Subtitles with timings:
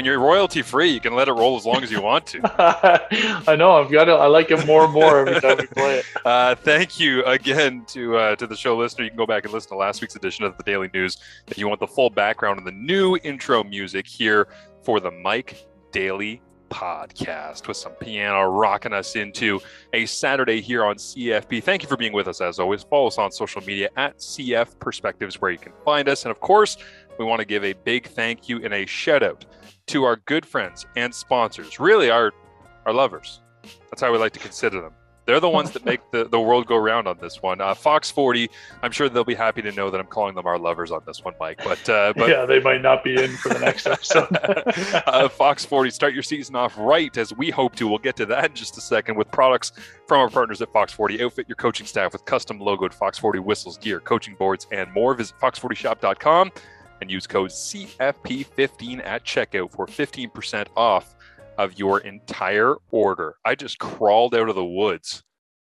[0.00, 2.40] When you're royalty free, you can let it roll as long as you want to.
[3.46, 3.72] I know.
[3.72, 4.12] I've got it.
[4.12, 6.06] I like it more and more every time we play it.
[6.24, 9.04] Uh, thank you again to uh, to the show listener.
[9.04, 11.18] You can go back and listen to last week's edition of the Daily News
[11.48, 14.48] if you want the full background and the new intro music here
[14.82, 19.60] for the Mike Daly podcast with some piano rocking us into
[19.92, 21.62] a Saturday here on CFP.
[21.62, 22.82] Thank you for being with us as always.
[22.84, 26.24] Follow us on social media at CF Perspectives where you can find us.
[26.24, 26.78] And of course,
[27.18, 29.44] we want to give a big thank you and a shout out
[29.90, 32.32] to our good friends and sponsors, really our
[32.86, 33.40] our lovers.
[33.90, 34.92] That's how we like to consider them.
[35.26, 37.60] They're the ones that make the, the world go round on this one.
[37.60, 38.48] Uh, Fox 40,
[38.82, 41.22] I'm sure they'll be happy to know that I'm calling them our lovers on this
[41.24, 41.60] one, Mike.
[41.62, 44.28] But, uh, but yeah, they might not be in for the next episode.
[45.06, 47.86] uh, Fox 40, start your season off right as we hope to.
[47.86, 49.72] We'll get to that in just a second with products
[50.08, 51.22] from our partners at Fox 40.
[51.22, 55.14] Outfit your coaching staff with custom logoed Fox 40 whistles, gear, coaching boards, and more.
[55.14, 56.50] Visit fox40shop.com
[57.00, 61.14] and use code CFP15 at checkout for 15% off
[61.58, 63.34] of your entire order.
[63.44, 65.22] I just crawled out of the woods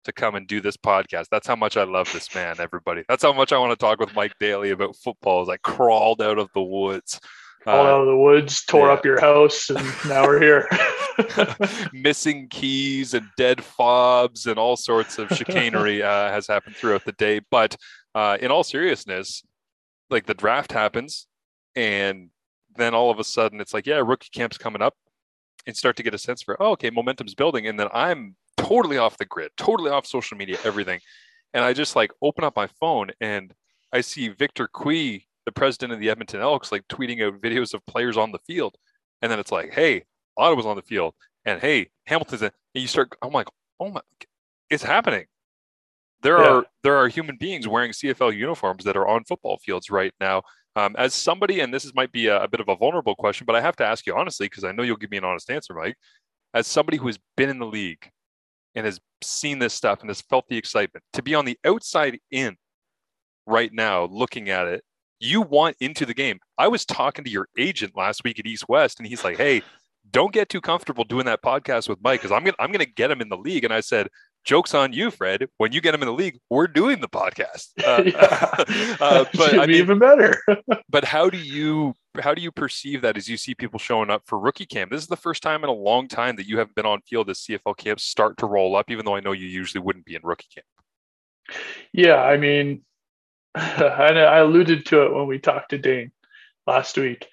[0.05, 1.27] to come and do this podcast.
[1.31, 3.05] That's how much I love this man, everybody.
[3.09, 5.43] That's how much I want to talk with Mike Daly about football.
[5.43, 7.21] As I crawled out of the woods.
[7.67, 8.95] All uh, out of the woods, tore yeah.
[8.95, 9.79] up your house, and
[10.09, 10.69] now we're here.
[11.93, 17.13] Missing keys and dead fobs and all sorts of chicanery uh, has happened throughout the
[17.13, 17.41] day.
[17.51, 17.77] But
[18.15, 19.43] uh, in all seriousness,
[20.13, 21.27] like the draft happens,
[21.75, 22.31] and
[22.77, 24.95] then all of a sudden it's like, yeah, rookie camp's coming up
[25.67, 27.67] and start to get a sense for, oh, okay, momentum's building.
[27.67, 31.01] And then I'm totally off the grid, totally off social media, everything.
[31.55, 33.53] And I just like open up my phone and
[33.93, 37.85] I see Victor Cui, the president of the Edmonton Elks, like tweeting out videos of
[37.87, 38.77] players on the field.
[39.21, 40.05] And then it's like, hey,
[40.37, 41.15] Ottawa's on the field.
[41.45, 42.51] And hey, Hamilton's in.
[42.75, 43.49] And you start, I'm like,
[43.79, 44.01] oh my,
[44.71, 45.27] it's happening.
[46.23, 46.49] There yeah.
[46.49, 50.43] are there are human beings wearing CFL uniforms that are on football fields right now
[50.75, 53.45] um, as somebody, and this is, might be a, a, bit of a vulnerable question,
[53.45, 55.51] but I have to ask you honestly because I know you'll give me an honest
[55.51, 55.97] answer, Mike.
[56.55, 58.11] As somebody who has been in the league
[58.75, 62.19] and has seen this stuff and has felt the excitement, to be on the outside
[62.31, 62.57] in
[63.47, 64.83] right now, looking at it,
[65.21, 66.39] you want into the game.
[66.59, 69.63] I was talking to your agent last week at East West, and he's like, "Hey,
[70.11, 73.11] don't get too comfortable doing that podcast with Mike because I'm gonna I'm gonna get
[73.11, 74.09] him in the league." And I said,
[74.45, 75.49] joke's on you, Fred.
[75.59, 77.69] When you get him in the league, we're doing the podcast.
[77.83, 78.97] Uh, yeah.
[79.01, 80.41] uh, but I mean, even better.
[80.89, 84.23] but how do you how do you perceive that as you see people showing up
[84.25, 84.91] for rookie camp?
[84.91, 87.29] This is the first time in a long time that you haven't been on field
[87.29, 90.15] as CFL camps start to roll up, even though I know you usually wouldn't be
[90.15, 90.67] in rookie camp.
[91.93, 92.83] Yeah, I mean,
[93.55, 96.13] I alluded to it when we talked to Dane
[96.67, 97.27] last week,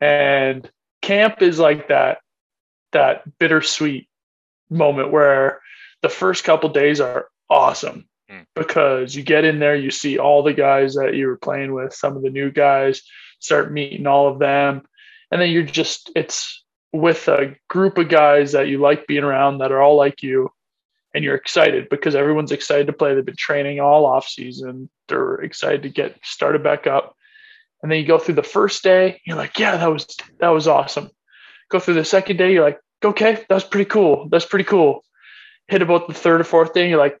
[0.00, 0.68] and
[1.02, 2.18] camp is like that
[2.92, 4.08] that bittersweet
[4.70, 5.60] moment where
[6.04, 8.44] the first couple days are awesome mm.
[8.54, 11.94] because you get in there, you see all the guys that you were playing with,
[11.94, 13.00] some of the new guys,
[13.38, 14.82] start meeting all of them.
[15.30, 16.62] And then you're just, it's
[16.92, 20.50] with a group of guys that you like being around that are all like you.
[21.14, 23.14] And you're excited because everyone's excited to play.
[23.14, 24.90] They've been training all off season.
[25.08, 27.16] They're excited to get started back up.
[27.82, 30.06] And then you go through the first day, you're like, yeah, that was
[30.40, 31.10] that was awesome.
[31.70, 34.28] Go through the second day, you're like, okay, that's pretty cool.
[34.28, 35.04] That's pretty cool
[35.68, 37.18] hit about the third or fourth day, you're like,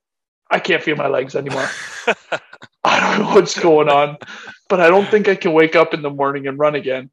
[0.50, 1.68] I can't feel my legs anymore.
[2.84, 4.18] I don't know what's going on,
[4.68, 7.10] but I don't think I can wake up in the morning and run again.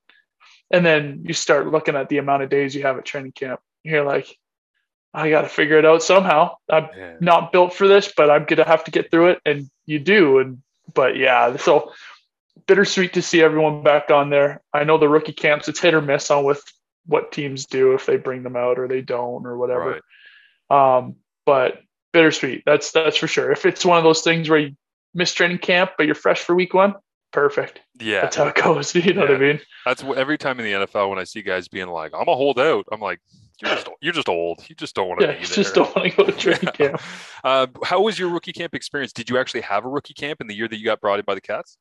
[0.69, 3.61] And then you start looking at the amount of days you have at training camp.
[3.83, 4.37] You're like,
[5.13, 6.55] I got to figure it out somehow.
[6.69, 7.15] I'm yeah.
[7.19, 9.41] not built for this, but I'm gonna have to get through it.
[9.45, 10.39] And you do.
[10.39, 10.61] And
[10.93, 11.91] but yeah, so
[12.67, 14.61] bittersweet to see everyone back on there.
[14.73, 16.63] I know the rookie camps it's hit or miss on with
[17.05, 20.01] what teams do if they bring them out or they don't or whatever.
[20.69, 20.97] Right.
[20.97, 21.15] Um,
[21.45, 21.81] but
[22.13, 22.63] bittersweet.
[22.65, 23.51] That's that's for sure.
[23.51, 24.75] If it's one of those things where you
[25.13, 26.95] miss training camp but you're fresh for week one,
[27.31, 27.81] perfect.
[27.99, 28.93] Yeah, that's how it goes.
[29.01, 29.31] You know yeah.
[29.31, 29.59] what I mean?
[29.85, 32.85] That's every time in the NFL when I see guys being like, "I'm a holdout,"
[32.91, 33.19] I'm like,
[33.61, 34.63] "You're just you're just old.
[34.69, 35.55] You just don't want to yeah, be there.
[35.55, 36.71] Just don't want to go to training yeah.
[36.71, 37.01] camp."
[37.43, 39.13] Uh, how was your rookie camp experience?
[39.13, 41.25] Did you actually have a rookie camp in the year that you got brought in
[41.25, 41.77] by the Cats?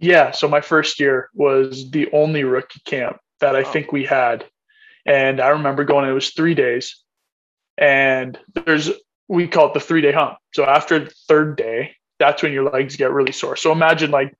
[0.00, 0.30] Yeah.
[0.30, 3.72] So my first year was the only rookie camp that I oh.
[3.72, 4.44] think we had,
[5.06, 6.08] and I remember going.
[6.08, 6.96] It was three days,
[7.78, 8.90] and there's
[9.28, 10.38] we call it the three day hump.
[10.54, 13.56] So after the third day, that's when your legs get really sore.
[13.56, 14.34] So imagine like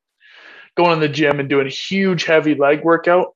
[0.77, 3.35] going in the gym and doing a huge heavy leg workout,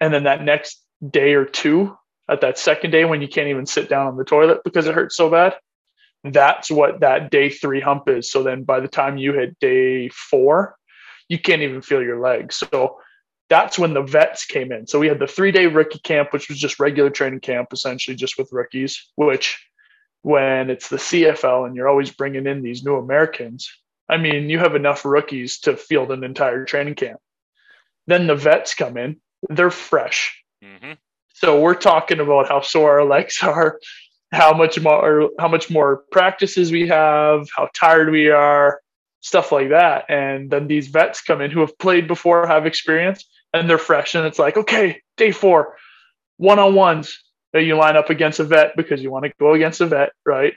[0.00, 1.96] and then that next day or two,
[2.28, 4.94] at that second day when you can't even sit down on the toilet because it
[4.94, 5.54] hurts so bad.
[6.24, 8.30] That's what that day three hump is.
[8.30, 10.76] So then by the time you hit day four,
[11.28, 12.56] you can't even feel your legs.
[12.56, 12.98] So
[13.52, 14.86] that's when the vets came in.
[14.86, 18.16] So we had the three day rookie camp, which was just regular training camp, essentially
[18.16, 19.62] just with rookies, which
[20.22, 23.70] when it's the CFL and you're always bringing in these new Americans,
[24.08, 27.20] I mean, you have enough rookies to field an entire training camp.
[28.06, 29.20] Then the vets come in,
[29.50, 30.42] they're fresh.
[30.64, 30.92] Mm-hmm.
[31.34, 33.78] So we're talking about how sore our legs are,
[34.32, 38.80] how much more how much more practices we have, how tired we are,
[39.20, 40.06] stuff like that.
[40.08, 44.14] And then these vets come in who have played before, have experience, and they're fresh.
[44.14, 45.76] And it's like, okay, day four,
[46.36, 47.22] one on ones.
[47.54, 50.54] You line up against a vet because you want to go against a vet, right?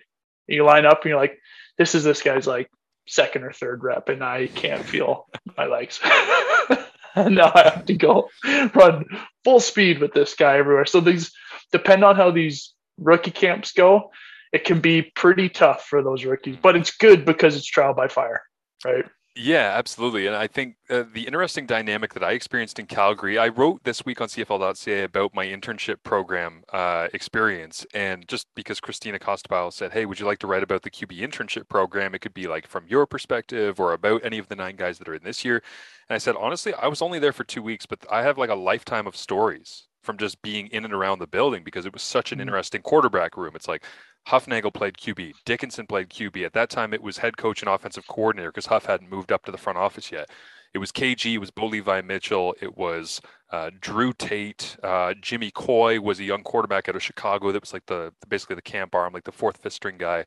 [0.47, 1.37] You line up and you're like,
[1.77, 2.69] this is this guy's like
[3.07, 5.27] second or third rep, and I can't feel
[5.57, 5.99] my legs.
[7.15, 8.29] and now I have to go
[8.73, 9.05] run
[9.43, 10.85] full speed with this guy everywhere.
[10.85, 11.31] So these
[11.71, 14.11] depend on how these rookie camps go.
[14.53, 18.07] It can be pretty tough for those rookies, but it's good because it's trial by
[18.07, 18.43] fire,
[18.85, 19.05] right?
[19.37, 20.27] Yeah, absolutely.
[20.27, 24.05] And I think uh, the interesting dynamic that I experienced in Calgary, I wrote this
[24.05, 27.85] week on CFL.ca about my internship program uh, experience.
[27.93, 31.19] And just because Christina Costabile said, Hey, would you like to write about the QB
[31.19, 32.15] internship program?
[32.15, 35.09] It could be like from your perspective or about any of the nine guys that
[35.09, 35.61] are in this year.
[36.07, 38.49] And I said, honestly, I was only there for two weeks, but I have like
[38.49, 42.03] a lifetime of stories from just being in and around the building because it was
[42.03, 42.43] such an mm-hmm.
[42.43, 43.53] interesting quarterback room.
[43.53, 43.83] It's like
[44.27, 46.45] Hufnagel played QB, Dickinson played QB.
[46.45, 49.45] At that time, it was head coach and offensive coordinator because Huff hadn't moved up
[49.45, 50.29] to the front office yet.
[50.73, 55.49] It was KG, it was Bo Levi Mitchell, it was uh, Drew Tate, uh, Jimmy
[55.51, 58.93] Coy was a young quarterback out of Chicago that was like the basically the camp
[58.93, 60.25] arm, like the fourth, fifth string guy.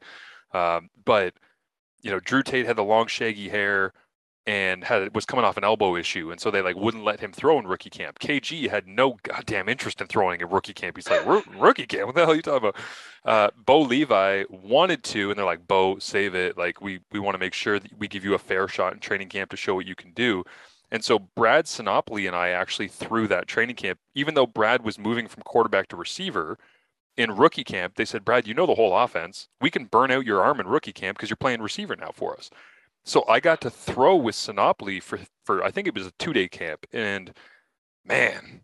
[0.52, 1.34] Um, but
[2.00, 3.92] you know, Drew Tate had the long, shaggy hair
[4.48, 7.32] and had was coming off an elbow issue, and so they like wouldn't let him
[7.32, 8.18] throw in rookie camp.
[8.18, 10.96] KG had no goddamn interest in throwing in rookie camp.
[10.96, 12.06] He's like, rookie camp?
[12.06, 12.76] What the hell are you talking about?
[13.26, 16.56] Uh, Bo Levi wanted to, and they're like, Bo, save it.
[16.56, 19.00] Like we we want to make sure that we give you a fair shot in
[19.00, 20.44] training camp to show what you can do.
[20.90, 24.98] And so Brad Sinopoli and I actually threw that training camp, even though Brad was
[24.98, 26.58] moving from quarterback to receiver
[27.18, 27.96] in rookie camp.
[27.96, 29.48] They said, Brad, you know the whole offense.
[29.60, 32.34] We can burn out your arm in rookie camp because you're playing receiver now for
[32.34, 32.48] us.
[33.08, 36.34] So I got to throw with Sinopoli for for I think it was a two
[36.34, 37.32] day camp, and
[38.04, 38.60] man,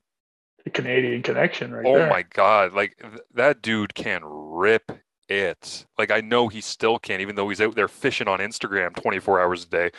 [0.65, 1.95] the Canadian connection, right there.
[1.95, 2.11] oh there.
[2.11, 4.93] my god, like th- that dude can rip
[5.31, 5.87] it.
[5.97, 9.41] Like I know he still can, even though he's out there fishing on Instagram 24
[9.41, 9.91] hours a day.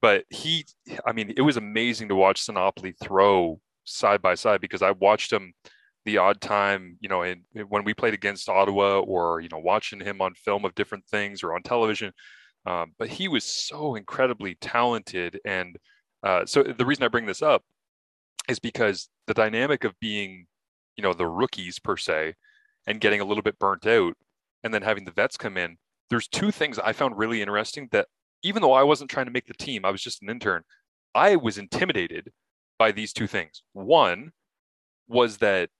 [0.00, 0.64] But he,
[1.04, 5.30] I mean, it was amazing to watch Sinopoli throw side by side because I watched
[5.30, 5.52] him
[6.06, 10.00] the odd time, you know, and when we played against Ottawa or, you know, watching
[10.00, 12.14] him on film of different things or on television,
[12.66, 15.40] um, but he was so incredibly talented.
[15.44, 15.76] And
[16.22, 17.64] uh, so the reason I bring this up
[18.48, 20.46] is because the dynamic of being,
[20.96, 22.34] you know, the rookies per se
[22.86, 24.14] and getting a little bit burnt out
[24.62, 25.76] and then having the vets come in,
[26.10, 28.08] there's two things I found really interesting that
[28.42, 30.62] even though I wasn't trying to make the team, I was just an intern,
[31.14, 32.32] I was intimidated
[32.78, 33.62] by these two things.
[33.72, 34.32] One
[35.08, 35.70] was that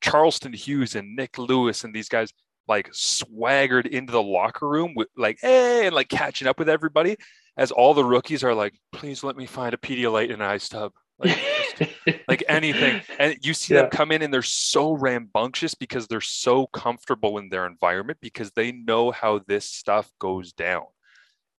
[0.00, 2.32] Charleston Hughes and Nick Lewis and these guys,
[2.68, 7.16] like swaggered into the locker room with like hey and like catching up with everybody
[7.56, 10.92] as all the rookies are like please let me find a Pedialyte and ice tub
[11.18, 11.38] like,
[11.78, 11.92] just,
[12.28, 13.82] like anything and you see yeah.
[13.82, 18.50] them come in and they're so rambunctious because they're so comfortable in their environment because
[18.52, 20.84] they know how this stuff goes down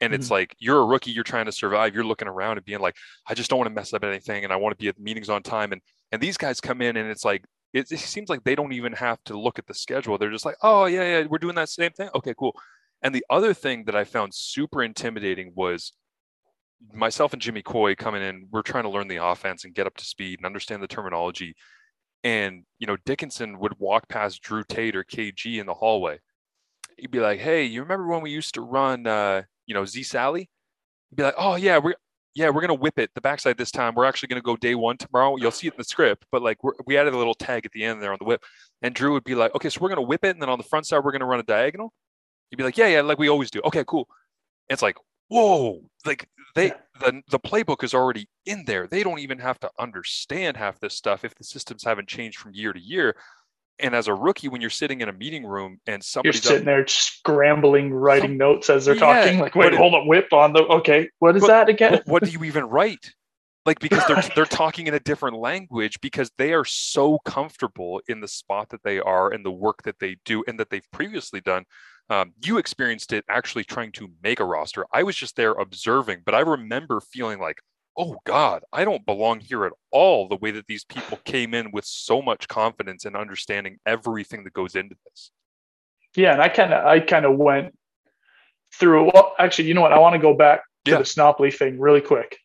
[0.01, 0.19] and mm-hmm.
[0.19, 2.95] it's like you're a rookie you're trying to survive you're looking around and being like
[3.27, 5.29] i just don't want to mess up anything and i want to be at meetings
[5.29, 5.81] on time and
[6.11, 7.43] and these guys come in and it's like
[7.73, 10.17] it, it, seems like they don't even have to look at the schedule.
[10.17, 12.09] They're just like, oh, yeah, yeah, we're doing that same thing.
[12.13, 12.55] Okay, cool.
[13.01, 15.93] And the other thing that I found super intimidating was
[16.93, 19.95] myself and Jimmy Coy coming in, we're trying to learn the offense and get up
[19.97, 21.55] to speed and understand the terminology.
[22.23, 26.19] And, you know, Dickinson would walk past Drew Tate or KG in the hallway.
[26.97, 30.03] He'd be like, hey, you remember when we used to run, uh, you know, Z
[30.03, 30.49] Sally?
[31.09, 31.95] He'd be like, oh, yeah, we're,
[32.35, 33.93] yeah, we're gonna whip it the backside this time.
[33.95, 35.35] We're actually gonna go day one tomorrow.
[35.37, 37.83] You'll see it in the script, but like we added a little tag at the
[37.83, 38.43] end there on the whip.
[38.81, 40.63] And Drew would be like, okay, so we're gonna whip it, and then on the
[40.63, 41.93] front side we're gonna run a diagonal.
[42.49, 43.61] You'd be like, yeah, yeah, like we always do.
[43.65, 44.07] Okay, cool.
[44.69, 44.97] And it's like,
[45.27, 48.87] whoa, like they the the playbook is already in there.
[48.87, 52.53] They don't even have to understand half this stuff if the systems haven't changed from
[52.53, 53.15] year to year.
[53.79, 56.61] And as a rookie, when you're sitting in a meeting room and somebody's you're sitting
[56.61, 60.31] up, there scrambling, writing some, notes as they're yeah, talking, like, wait, hold on, whip
[60.31, 62.01] on the okay, what is but, that again?
[62.05, 63.11] what do you even write?
[63.65, 68.19] Like because they're they're talking in a different language because they are so comfortable in
[68.19, 71.41] the spot that they are and the work that they do and that they've previously
[71.41, 71.63] done.
[72.09, 74.85] Um, you experienced it actually trying to make a roster.
[74.91, 77.61] I was just there observing, but I remember feeling like,
[77.97, 80.27] oh God, I don't belong here at all.
[80.27, 84.53] The way that these people came in with so much confidence and understanding everything that
[84.53, 85.31] goes into this.
[86.15, 87.75] Yeah, and I kind of I kind of went
[88.73, 89.11] through.
[89.13, 89.93] Well, actually, you know what?
[89.93, 90.97] I want to go back to yeah.
[90.97, 92.37] the Sinopoli thing really quick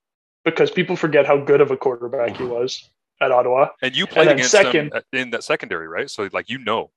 [0.44, 2.52] because people forget how good of a quarterback he mm-hmm.
[2.52, 2.88] was
[3.20, 3.68] at Ottawa.
[3.82, 6.08] And you played and against second, him in that secondary, right?
[6.10, 6.90] So like you know.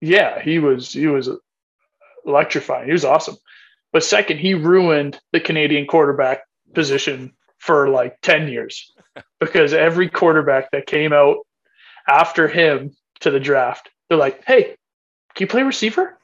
[0.00, 1.30] Yeah, he was he was
[2.24, 2.86] electrifying.
[2.86, 3.36] He was awesome.
[3.92, 6.42] But second, he ruined the Canadian quarterback
[6.74, 7.35] position
[7.66, 8.92] for like 10 years
[9.40, 11.38] because every quarterback that came out
[12.08, 13.90] after him to the draft.
[14.08, 14.76] They're like, "Hey,
[15.34, 16.16] can you play receiver?"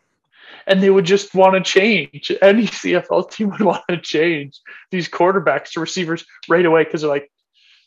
[0.69, 2.31] And they would just want to change.
[2.41, 4.61] Any CFL team would want to change
[4.93, 7.31] these quarterbacks to receivers right away because they're like,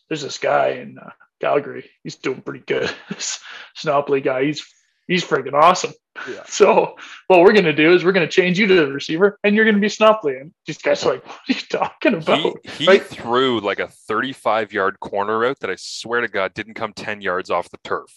[0.09, 1.89] "There's this guy in uh, Calgary.
[2.03, 2.93] He's doing pretty good.
[3.09, 3.39] This
[3.77, 4.65] Sinopoli guy, he's
[5.07, 5.93] he's freaking awesome.
[6.29, 6.43] Yeah.
[6.47, 6.95] So
[7.27, 9.79] what we're gonna do is we're gonna change you to the receiver, and you're gonna
[9.79, 10.39] be Sinopoli.
[10.39, 13.03] And these guys are like, "What are you talking about?" He, he right?
[13.03, 17.21] threw like a 35 yard corner route that I swear to God didn't come 10
[17.21, 18.09] yards off the turf.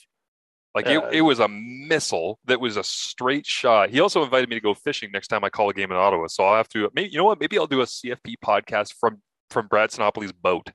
[0.74, 3.90] Like it, it was a missile that was a straight shot.
[3.90, 6.28] He also invited me to go fishing next time I call a game in Ottawa.
[6.28, 7.40] So I'll have to maybe you know what?
[7.40, 10.70] Maybe I'll do a CFP podcast from from Brad Sinopoli's boat.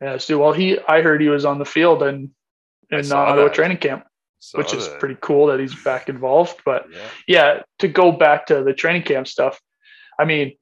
[0.00, 2.30] Yeah, so well he I heard he was on the field and
[2.90, 4.04] in uh, Ottawa training camp
[4.54, 6.60] which is pretty cool that he's back involved.
[6.64, 6.98] But yeah.
[7.26, 9.60] yeah, to go back to the training camp stuff,
[10.18, 10.56] I mean,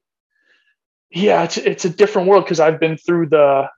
[1.09, 3.69] yeah, it's it's a different world because I've been through the,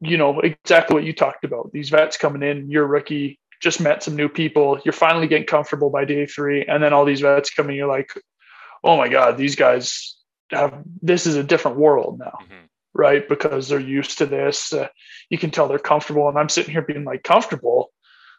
[0.00, 1.72] you know, exactly what you talked about.
[1.72, 5.90] These vets coming in, you're rookie, just met some new people, you're finally getting comfortable
[5.90, 8.12] by day three, and then all these vets coming, you're like,
[8.82, 10.16] oh my god, these guys
[10.50, 12.38] have this is a different world now.
[12.42, 13.28] Mm-hmm right?
[13.28, 14.72] Because they're used to this.
[14.72, 14.88] Uh,
[15.28, 16.28] you can tell they're comfortable.
[16.28, 17.89] And I'm sitting here being like, comfortable?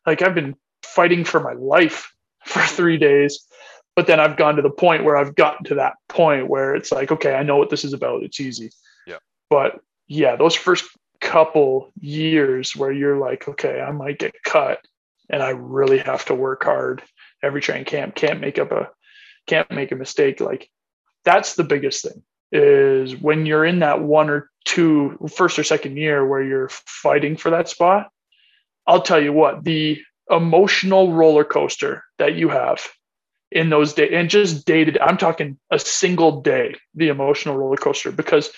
[0.05, 2.13] Like I've been fighting for my life
[2.45, 3.45] for three days.
[3.95, 6.91] But then I've gone to the point where I've gotten to that point where it's
[6.91, 8.23] like, okay, I know what this is about.
[8.23, 8.71] It's easy.
[9.05, 9.17] Yeah.
[9.49, 10.85] But yeah, those first
[11.19, 14.79] couple years where you're like, okay, I might get cut
[15.29, 17.03] and I really have to work hard
[17.43, 18.89] every train camp, can't make up a
[19.47, 20.39] can't make a mistake.
[20.39, 20.69] Like
[21.25, 25.97] that's the biggest thing is when you're in that one or two first or second
[25.97, 28.09] year where you're fighting for that spot
[28.91, 32.85] I'll tell you what, the emotional roller coaster that you have
[33.49, 38.11] in those days and just day, I'm talking a single day, the emotional roller coaster,
[38.11, 38.51] because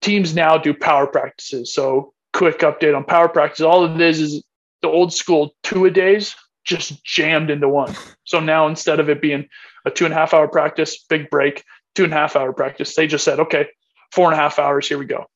[0.00, 1.74] teams now do power practices.
[1.74, 3.60] So, quick update on power practice.
[3.60, 4.42] All it is is
[4.80, 6.34] the old school two a days
[6.64, 7.94] just jammed into one.
[8.24, 9.48] So now instead of it being
[9.84, 12.94] a two and a half hour practice, big break, two and a half hour practice,
[12.94, 13.66] they just said, okay,
[14.12, 15.26] four and a half hours, here we go.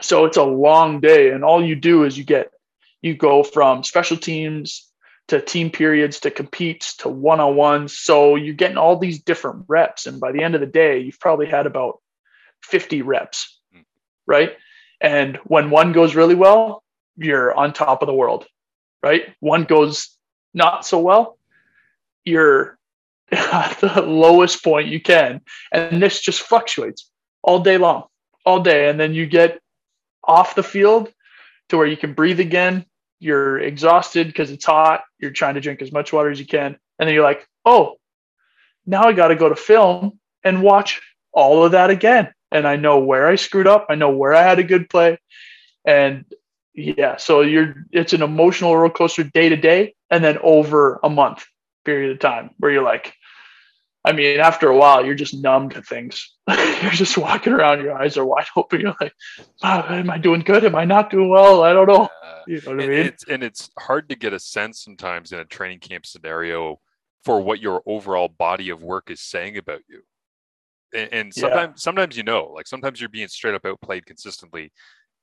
[0.00, 2.50] So it's a long day, and all you do is you get
[3.02, 4.88] you go from special teams
[5.28, 7.98] to team periods to competes to one on ones.
[7.98, 11.20] So you're getting all these different reps, and by the end of the day, you've
[11.20, 12.00] probably had about
[12.62, 13.60] 50 reps,
[14.26, 14.52] right?
[15.00, 16.82] And when one goes really well,
[17.16, 18.46] you're on top of the world,
[19.02, 19.34] right?
[19.40, 20.16] One goes
[20.54, 21.38] not so well,
[22.24, 22.78] you're
[23.32, 25.40] at the lowest point you can.
[25.72, 27.10] And this just fluctuates
[27.42, 28.04] all day long,
[28.44, 28.88] all day.
[28.88, 29.61] And then you get
[30.24, 31.12] off the field
[31.68, 32.86] to where you can breathe again.
[33.18, 35.04] You're exhausted because it's hot.
[35.18, 36.76] You're trying to drink as much water as you can.
[36.98, 37.96] And then you're like, oh,
[38.86, 41.00] now I got to go to film and watch
[41.32, 42.32] all of that again.
[42.50, 43.86] And I know where I screwed up.
[43.88, 45.18] I know where I had a good play.
[45.84, 46.24] And
[46.74, 51.10] yeah, so you're it's an emotional roller coaster day to day and then over a
[51.10, 51.44] month
[51.84, 53.14] period of time where you're like,
[54.04, 56.34] I mean, after a while, you're just numb to things.
[56.48, 58.80] you're just walking around, your eyes are wide open.
[58.80, 59.14] You're like,
[59.62, 60.64] am I doing good?
[60.64, 61.62] Am I not doing well?
[61.62, 62.08] I don't know.
[62.48, 63.06] You know what and I mean?
[63.06, 66.80] It's, and it's hard to get a sense sometimes in a training camp scenario
[67.24, 70.02] for what your overall body of work is saying about you.
[70.92, 71.80] And, and sometimes, yeah.
[71.80, 74.72] sometimes you know, like sometimes you're being straight up outplayed consistently.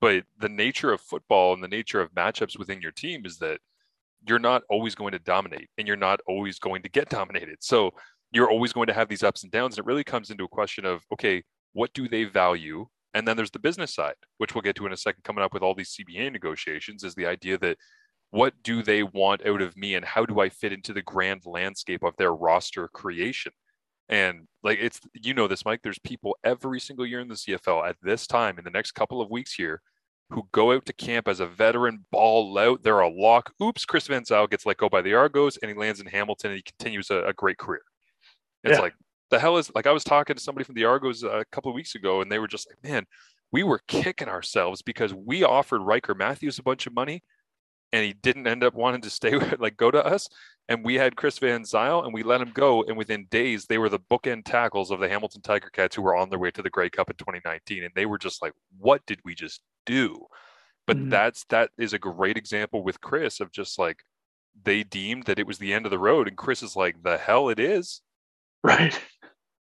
[0.01, 3.59] But the nature of football and the nature of matchups within your team is that
[4.27, 7.57] you're not always going to dominate and you're not always going to get dominated.
[7.59, 7.91] So
[8.31, 9.77] you're always going to have these ups and downs.
[9.77, 11.43] And it really comes into a question of, okay,
[11.73, 12.87] what do they value?
[13.13, 15.53] And then there's the business side, which we'll get to in a second, coming up
[15.53, 17.77] with all these CBA negotiations, is the idea that
[18.31, 21.45] what do they want out of me and how do I fit into the grand
[21.45, 23.51] landscape of their roster creation?
[24.07, 27.87] And like it's, you know, this, Mike, there's people every single year in the CFL
[27.87, 29.81] at this time in the next couple of weeks here
[30.31, 32.83] who go out to camp as a veteran, ball out.
[32.83, 33.51] They're a lock.
[33.61, 36.51] Oops, Chris Van Zyl gets let go by the Argos and he lands in Hamilton
[36.51, 37.81] and he continues a, a great career.
[38.63, 38.81] It's yeah.
[38.81, 38.93] like
[39.29, 41.75] the hell is like I was talking to somebody from the Argos a couple of
[41.75, 43.05] weeks ago, and they were just like, "Man,
[43.51, 47.23] we were kicking ourselves because we offered Ryker Mathews a bunch of money,
[47.91, 50.27] and he didn't end up wanting to stay with, like go to us.
[50.67, 52.83] And we had Chris Van Zyl, and we let him go.
[52.83, 56.15] And within days, they were the bookend tackles of the Hamilton Tiger Cats who were
[56.15, 59.05] on their way to the Grey Cup in 2019, and they were just like, "What
[59.05, 60.27] did we just do?"
[60.85, 61.09] But mm-hmm.
[61.09, 64.03] that's that is a great example with Chris of just like
[64.63, 67.17] they deemed that it was the end of the road, and Chris is like, "The
[67.17, 68.01] hell it is."
[68.63, 68.99] Right.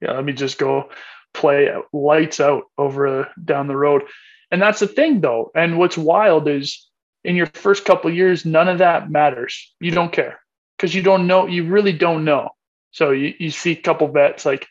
[0.01, 0.89] Yeah, let me just go
[1.33, 4.03] play lights out over down the road.
[4.51, 5.51] And that's the thing though.
[5.55, 6.87] And what's wild is
[7.23, 9.73] in your first couple years, none of that matters.
[9.79, 10.39] You don't care
[10.77, 12.49] because you don't know, you really don't know.
[12.91, 14.67] So you, you see a couple vets like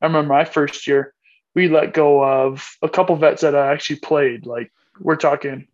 [0.00, 1.14] I remember my first year,
[1.54, 4.46] we let go of a couple vets that I actually played.
[4.46, 5.66] Like we're talking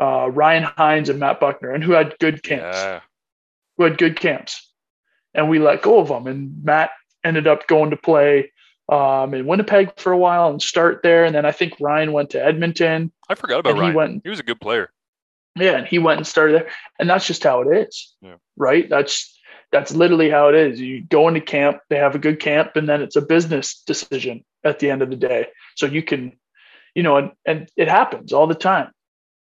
[0.00, 3.00] uh, Ryan Hinds and Matt Buckner, and who had good camps, Yeah.
[3.76, 4.72] who had good camps,
[5.34, 6.26] and we let go of them.
[6.26, 6.90] And Matt
[7.24, 8.52] ended up going to play
[8.88, 12.30] um, in Winnipeg for a while and start there, and then I think Ryan went
[12.30, 13.12] to Edmonton.
[13.28, 13.94] I forgot about And he Ryan.
[13.94, 14.90] went- he was a good player.
[15.56, 18.36] Yeah, and he went and started there, and that's just how it is, Yeah.
[18.56, 18.88] right?
[18.88, 19.34] That's
[19.70, 20.80] that's literally how it is.
[20.80, 24.42] You go into camp, they have a good camp, and then it's a business decision
[24.64, 25.48] at the end of the day.
[25.76, 26.32] So you can,
[26.94, 28.90] you know, and and it happens all the time.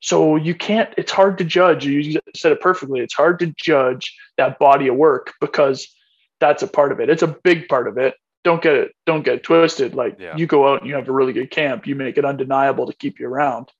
[0.00, 0.93] So you can't.
[0.97, 1.85] It's hard to judge.
[1.85, 3.00] You said it perfectly.
[3.00, 5.87] It's hard to judge that body of work because
[6.44, 7.08] that's a part of it.
[7.08, 8.14] It's a big part of it.
[8.44, 8.92] Don't get it.
[9.06, 9.94] Don't get twisted.
[9.94, 10.36] Like Yeah.
[10.36, 11.86] you go out and you have a really good camp.
[11.86, 13.72] You make it undeniable to keep you around,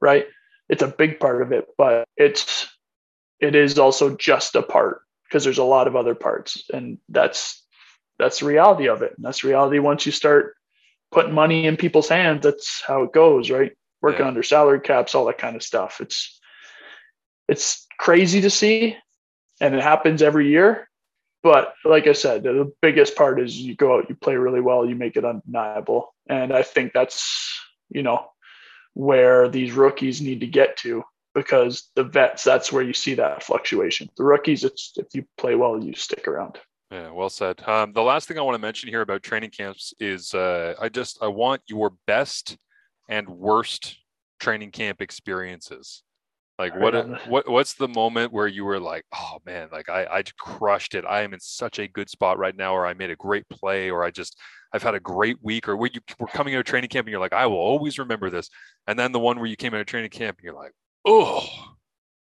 [0.00, 0.26] right?
[0.68, 2.68] It's a big part of it, but it's
[3.40, 7.62] it is also just a part because there's a lot of other parts, and that's
[8.18, 9.12] that's the reality of it.
[9.16, 10.54] And that's the reality once you start
[11.10, 12.42] putting money in people's hands.
[12.42, 13.72] That's how it goes, right?
[14.02, 14.28] Working Yeah.
[14.28, 16.00] under salary caps, all that kind of stuff.
[16.00, 16.40] It's
[17.48, 18.96] it's crazy to see,
[19.60, 20.88] and it happens every year.
[21.46, 24.84] But like I said, the biggest part is you go out, you play really well,
[24.84, 27.56] you make it undeniable, and I think that's
[27.88, 28.26] you know
[28.94, 31.04] where these rookies need to get to
[31.36, 34.10] because the vets that's where you see that fluctuation.
[34.16, 36.58] The rookies, it's if you play well, you stick around.
[36.90, 37.62] Yeah, well said.
[37.68, 40.88] Um, the last thing I want to mention here about training camps is uh, I
[40.88, 42.56] just I want your best
[43.08, 43.98] and worst
[44.40, 46.02] training camp experiences.
[46.58, 50.22] Like what what what's the moment where you were like, oh man, like I I
[50.22, 51.04] just crushed it.
[51.06, 53.90] I am in such a good spot right now, or I made a great play,
[53.90, 54.38] or I just
[54.72, 57.12] I've had a great week, or when you were coming out of training camp and
[57.12, 58.48] you're like, I will always remember this.
[58.86, 60.72] And then the one where you came out of training camp and you're like,
[61.04, 61.46] oh,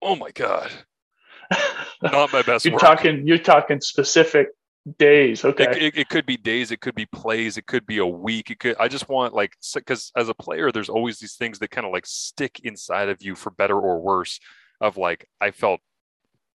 [0.00, 0.70] oh my god,
[2.02, 2.80] not my best you're work.
[2.80, 4.48] talking you're talking specific
[4.98, 5.44] days.
[5.44, 5.64] Okay.
[5.64, 8.50] It, it, it could be days, it could be plays, it could be a week.
[8.50, 8.76] It could.
[8.78, 11.92] I just want like because as a player, there's always these things that kind of
[11.92, 14.40] like stick inside of you for better or worse.
[14.80, 15.80] Of like I felt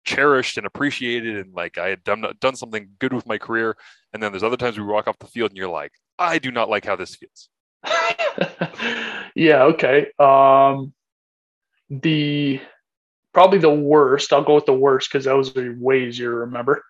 [0.04, 3.76] cherished and appreciated, and like I had done done something good with my career.
[4.12, 6.50] And then there's other times we walk off the field and you're like, I do
[6.50, 7.48] not like how this feels.
[9.34, 10.06] yeah, okay.
[10.18, 10.94] Um
[11.90, 12.60] the
[13.32, 16.84] probably the worst, I'll go with the worst because those are way easier to remember.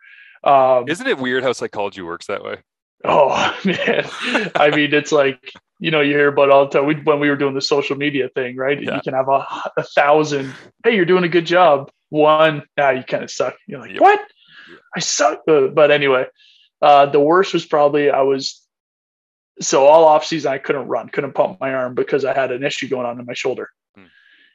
[0.44, 2.58] Um Isn't it weird how psychology works that way?
[3.04, 3.28] oh
[3.64, 4.04] man.
[4.54, 7.28] I mean it's like you know, you hear about all the time we, when we
[7.28, 8.80] were doing the social media thing, right?
[8.80, 8.94] Yeah.
[8.96, 9.44] You can have a,
[9.76, 10.54] a thousand,
[10.84, 11.90] hey, you're doing a good job.
[12.10, 13.56] One, nah, you kind of suck.
[13.66, 14.00] You're like, Yep.
[14.00, 14.20] what?
[14.96, 15.42] I suck.
[15.48, 16.26] Uh, But anyway,
[16.80, 18.62] uh, the worst was probably I was
[19.60, 22.64] so all off season I couldn't run, couldn't pump my arm because I had an
[22.64, 24.04] issue going on in my shoulder, Hmm.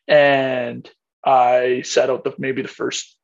[0.08, 0.89] and
[1.23, 3.15] I sat out the maybe the first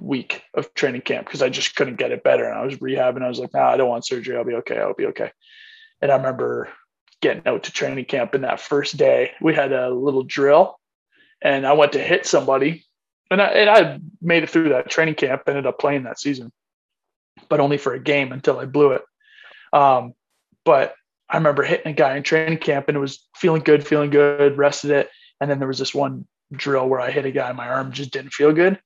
[0.00, 3.22] week of training camp because I just couldn't get it better, and I was rehabbing.
[3.22, 4.36] I was like, nah, I don't want surgery.
[4.36, 4.78] I'll be okay.
[4.78, 5.30] I'll be okay.
[6.00, 6.68] And I remember
[7.20, 10.78] getting out to training camp, and that first day we had a little drill,
[11.40, 12.84] and I went to hit somebody,
[13.30, 15.42] and I, and I made it through that training camp.
[15.46, 16.52] Ended up playing that season,
[17.48, 19.02] but only for a game until I blew it.
[19.72, 20.14] Um,
[20.64, 20.94] but
[21.28, 24.58] I remember hitting a guy in training camp, and it was feeling good, feeling good,
[24.58, 27.68] rested it, and then there was this one drill where I hit a guy, my
[27.68, 28.78] arm just didn't feel good,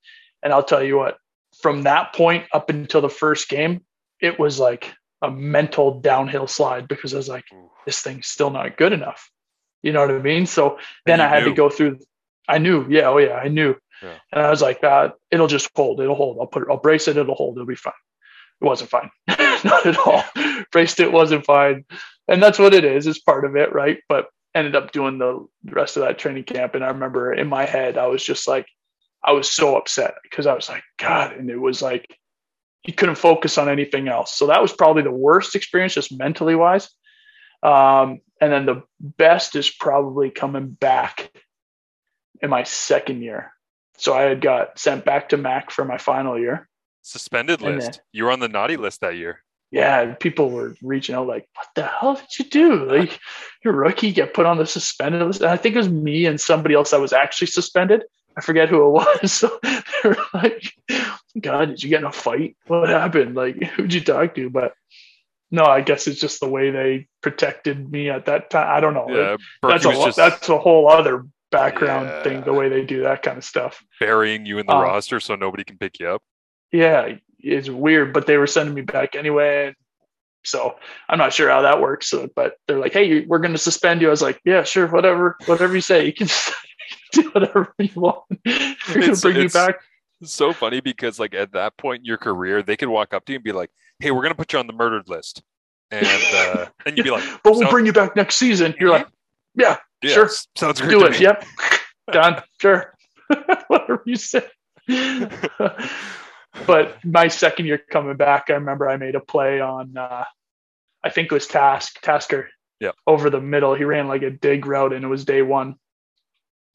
[0.43, 1.17] and I'll tell you what,
[1.61, 3.81] from that point up until the first game,
[4.21, 7.45] it was like a mental downhill slide because I was like,
[7.85, 9.31] this thing's still not good enough.
[9.83, 10.45] You know what I mean?
[10.45, 11.49] So then I had knew.
[11.49, 11.99] to go through.
[12.47, 14.15] I knew, yeah, oh yeah, I knew, Yeah.
[14.31, 16.37] and I was like, uh, it'll just hold, it'll hold.
[16.39, 17.93] I'll put it, I'll brace it, it'll hold, it'll be fine.
[18.61, 19.09] It wasn't fine,
[19.63, 20.23] not at all.
[20.71, 21.85] Braced it wasn't fine,
[22.27, 23.05] and that's what it is.
[23.05, 23.99] It's part of it, right?
[24.07, 27.65] But ended up doing the rest of that training camp, and I remember in my
[27.65, 28.65] head, I was just like,
[29.23, 32.17] I was so upset because I was like, God, and it was like
[32.85, 34.35] you couldn't focus on anything else.
[34.35, 36.89] So that was probably the worst experience, just mentally wise.
[37.63, 41.31] Um, and then the best is probably coming back
[42.41, 43.51] in my second year.
[43.97, 46.69] So I had got sent back to Mac for my final year.
[47.01, 47.93] Suspended And list.
[47.93, 49.43] then- You were on the naughty list that year.
[49.71, 52.85] Yeah, people were reaching out like, "What the hell did you do?
[52.85, 53.19] Like,
[53.65, 56.39] you're rookie, get put on the suspended list." And I think it was me and
[56.39, 58.03] somebody else that was actually suspended.
[58.37, 59.31] I forget who it was.
[59.39, 60.73] So they were like,
[61.41, 62.55] "God, did you get in a fight?
[62.67, 63.35] What happened?
[63.35, 64.73] Like, who'd you talk to?" But
[65.49, 68.67] no, I guess it's just the way they protected me at that time.
[68.69, 69.07] I don't know.
[69.09, 72.23] Yeah, that's a just that's a whole other background Yeah.
[72.23, 72.43] thing.
[72.43, 73.83] The way they do that kind of stuff.
[73.99, 76.21] burying you in the Um, roster so nobody can pick you up.
[76.71, 79.73] yeah, it's weird, but they were sending me back anyway.
[80.43, 80.75] So
[81.09, 82.13] I'm not sure how that works.
[82.35, 85.37] But they're like, "Hey, we're going to suspend you." I was like, "Yeah, sure, whatever,
[85.45, 86.05] whatever you say.
[86.05, 86.27] You can
[87.11, 88.23] do whatever you want.
[88.45, 89.75] You're gonna bring it's- back."
[90.19, 93.25] It's so funny because like at that point in your career, they could walk up
[93.25, 95.43] to you and be like, "Hey, we're gonna put you on the murdered list,"
[95.91, 98.73] and uh, and you'd be like, But we'll bring you back next season.
[98.79, 99.07] You're like,
[99.53, 100.29] "Yeah, yeah, sure.
[100.55, 101.11] sounds great." do it.
[101.11, 101.45] me." Yep,
[102.11, 102.41] done.
[102.59, 102.93] Sure."
[103.67, 104.43] whatever you say.
[106.65, 110.23] but my second year coming back, I remember I made a play on, uh,
[111.03, 112.49] I think it was Task Tasker.
[112.79, 112.91] Yeah.
[113.05, 115.75] Over the middle, he ran like a dig route, and it was day one.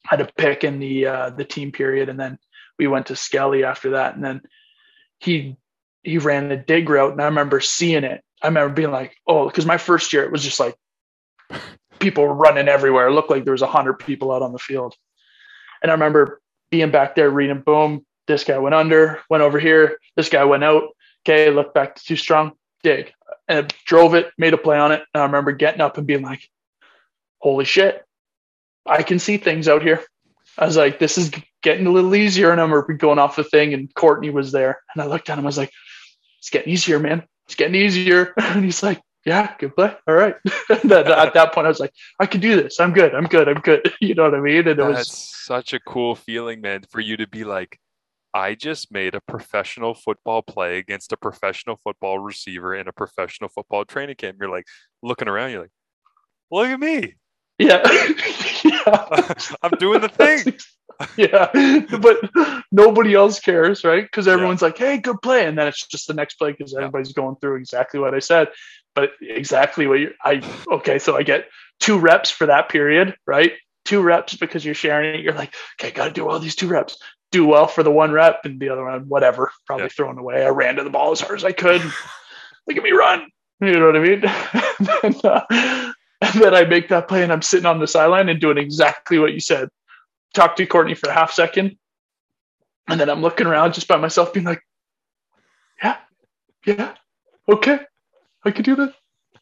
[0.05, 2.37] Had a pick in the uh, the team period, and then
[2.77, 4.41] we went to Skelly after that, and then
[5.19, 5.55] he
[6.03, 8.23] he ran a dig route, and I remember seeing it.
[8.41, 10.75] I remember being like, oh, because my first year it was just like
[11.99, 13.07] people running everywhere.
[13.07, 14.95] It looked like there was a hundred people out on the field,
[15.81, 19.99] and I remember being back there reading, boom, this guy went under, went over here.
[20.15, 20.83] This guy went out.
[21.23, 23.13] Okay, look back to too strong, dig.
[23.47, 25.03] And drove it, made a play on it.
[25.13, 26.49] And I remember getting up and being like,
[27.39, 28.03] holy shit,
[28.85, 30.03] I can see things out here.
[30.57, 32.51] I was like, this is getting a little easier.
[32.51, 34.79] And I remember going off the thing and Courtney was there.
[34.93, 35.71] And I looked at him, I was like,
[36.39, 37.23] it's getting easier, man.
[37.45, 38.33] It's getting easier.
[38.41, 39.95] And he's like, yeah, good play.
[40.07, 40.35] All right.
[40.69, 40.83] at
[41.33, 42.79] that point, I was like, I can do this.
[42.79, 43.15] I'm good.
[43.15, 43.47] I'm good.
[43.47, 43.91] I'm good.
[44.01, 44.67] You know what I mean?
[44.67, 47.79] And it was such a cool feeling, man, for you to be like,
[48.33, 53.49] I just made a professional football play against a professional football receiver in a professional
[53.49, 54.37] football training camp.
[54.39, 54.65] You're like
[55.01, 55.71] looking around, you're like,
[56.51, 57.15] look at me.
[57.59, 57.83] Yeah.
[59.61, 60.55] I'm doing the thing.
[61.17, 61.49] yeah.
[61.97, 62.17] But
[62.71, 64.03] nobody else cares, right?
[64.03, 64.67] Because everyone's yeah.
[64.67, 65.45] like, hey, good play.
[65.45, 67.21] And then it's just the next play because everybody's yeah.
[67.21, 68.49] going through exactly what I said.
[68.95, 73.53] But exactly what you I okay, so I get two reps for that period, right?
[73.85, 75.21] Two reps because you're sharing it.
[75.21, 76.97] You're like, okay, gotta do all these two reps
[77.33, 79.89] do well for the one rep and the other one, whatever, probably yeah.
[79.89, 80.45] thrown away.
[80.45, 81.81] I ran to the ball as hard as I could.
[82.67, 83.27] Look at me run.
[83.59, 84.23] You know what I mean?
[85.03, 85.93] and, uh,
[86.33, 89.19] and then I make that play and I'm sitting on the sideline and doing exactly
[89.19, 89.67] what you said.
[90.33, 91.77] Talk to Courtney for a half second.
[92.87, 94.61] And then I'm looking around just by myself, being like,
[95.81, 95.97] yeah,
[96.65, 96.93] yeah,
[97.49, 97.79] okay,
[98.45, 98.93] I can do this.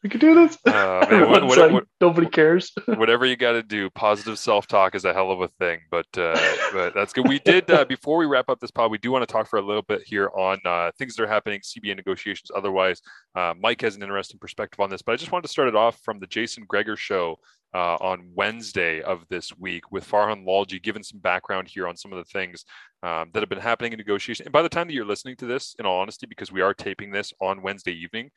[0.03, 0.57] We could do this.
[0.65, 2.71] Uh, man, what, what, like, what, nobody cares.
[2.85, 5.79] whatever you got to do, positive self talk is a hell of a thing.
[5.91, 6.39] But uh,
[6.73, 7.27] but that's good.
[7.27, 8.89] We did uh, before we wrap up this pod.
[8.89, 11.27] We do want to talk for a little bit here on uh, things that are
[11.27, 12.49] happening, CBA negotiations.
[12.55, 13.01] Otherwise,
[13.35, 15.03] uh, Mike has an interesting perspective on this.
[15.03, 17.37] But I just wanted to start it off from the Jason Gregor show.
[17.73, 22.11] Uh, on Wednesday of this week with Farhan Lalji, giving some background here on some
[22.11, 22.65] of the things
[23.01, 24.45] um, that have been happening in negotiation.
[24.45, 26.73] And by the time that you're listening to this, in all honesty, because we are
[26.73, 28.29] taping this on Wednesday evening,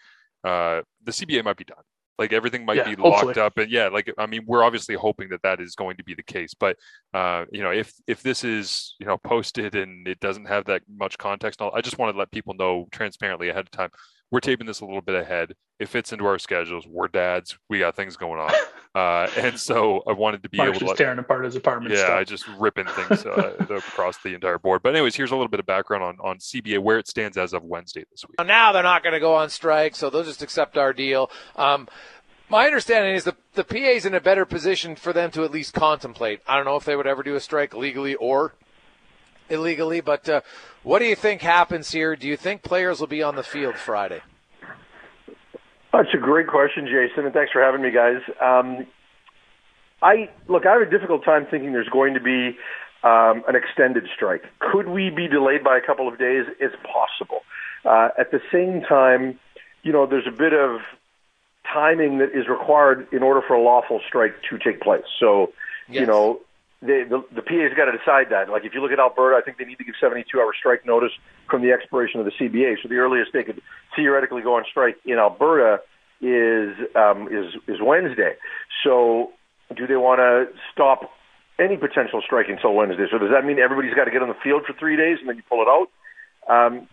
[0.45, 1.83] uh, the CBA might be done.
[2.17, 3.45] Like everything might yeah, be locked hopefully.
[3.45, 6.15] up, and yeah, like I mean, we're obviously hoping that that is going to be
[6.15, 6.55] the case.
[6.55, 6.77] But
[7.13, 10.83] uh, you know, if if this is you know posted and it doesn't have that
[10.89, 13.91] much context, I just want to let people know transparently ahead of time
[14.35, 15.55] we're taping this a little bit ahead.
[15.79, 16.89] It fits into our schedules.
[16.89, 17.57] We're dads.
[17.71, 18.51] We got things going on,
[18.97, 21.95] uh, and so I wanted to be Mark's able to just tearing apart his apartment.
[21.95, 22.19] Yeah, stuff.
[22.19, 24.83] I just ripping things uh, across the entire board.
[24.83, 27.53] But anyways, here's a little bit of background on on CBA where it stands as
[27.53, 28.45] of Wednesday this week.
[28.45, 31.31] Now they're not going to go on strike, so they'll just accept our deal.
[31.55, 31.87] Um,
[32.49, 35.75] my understanding is the the PA's in a better position for them to at least
[35.75, 36.41] contemplate.
[36.45, 38.55] I don't know if they would ever do a strike legally or
[39.55, 40.41] illegally, but uh,
[40.83, 42.15] what do you think happens here?
[42.17, 44.21] Do you think players will be on the field Friday?
[45.93, 48.21] That's a great question, Jason, and thanks for having me, guys.
[48.43, 48.87] Um,
[50.03, 50.67] I look.
[50.67, 52.59] I have a difficult time thinking there's going to be
[53.05, 54.43] um, an extended strike.
[54.59, 56.47] Could we be delayed by a couple of days?
[56.59, 57.43] It's possible.
[57.85, 59.39] Uh, at the same time,
[59.83, 60.81] you know, there's a bit of
[61.73, 65.05] timing that is required in order for a lawful strike to take place.
[65.21, 65.53] So,
[65.89, 66.01] yes.
[66.01, 66.41] you know,
[66.85, 68.49] they, the, the PA's got to decide that.
[68.49, 70.85] Like if you look at Alberta, I think they need to give 72 hour strike
[70.85, 71.13] notice
[71.49, 72.77] from the expiration of the CBA.
[72.83, 73.61] So the earliest they could
[73.97, 75.81] theoretically go on strike in Alberta
[76.21, 78.37] is um, is is Wednesday.
[78.85, 79.33] So
[79.75, 81.11] do they want to stop
[81.59, 83.07] any potential strike until Wednesday?
[83.11, 85.29] So does that mean everybody's got to get on the field for three days and
[85.29, 85.89] then you pull it out?
[86.47, 86.89] Um,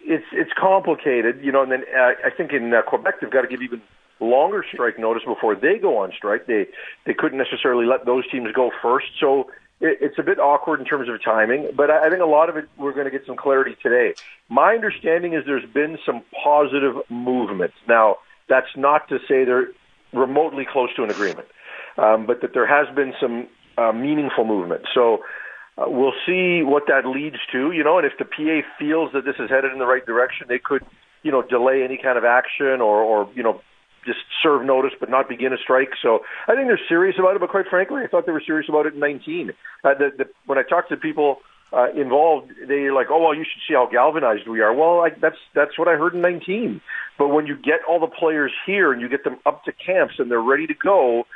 [0.00, 1.62] it's it's complicated, you know.
[1.62, 3.82] And then uh, I think in uh, Quebec they've got to give even
[4.20, 6.46] longer strike notice before they go on strike.
[6.46, 6.66] They
[7.04, 9.50] they couldn't necessarily let those teams go first, so
[9.80, 11.70] it, it's a bit awkward in terms of timing.
[11.76, 14.14] But I, I think a lot of it we're going to get some clarity today.
[14.48, 17.72] My understanding is there's been some positive movement.
[17.88, 18.16] Now
[18.48, 19.68] that's not to say they're
[20.12, 21.48] remotely close to an agreement,
[21.98, 23.48] um, but that there has been some
[23.78, 24.82] uh, meaningful movement.
[24.94, 25.22] So.
[25.78, 29.26] Uh, we'll see what that leads to, you know, and if the PA feels that
[29.26, 30.82] this is headed in the right direction, they could,
[31.22, 33.60] you know, delay any kind of action or, or you know,
[34.06, 35.90] just serve notice but not begin a strike.
[36.00, 37.40] So I think they're serious about it.
[37.40, 39.50] But quite frankly, I thought they were serious about it in 19.
[39.84, 41.40] Uh, the, the, when I talked to people
[41.72, 45.10] uh, involved, they're like, "Oh well, you should see how galvanized we are." Well, I,
[45.10, 46.80] that's that's what I heard in 19.
[47.18, 50.14] But when you get all the players here and you get them up to camps
[50.18, 51.26] and they're ready to go,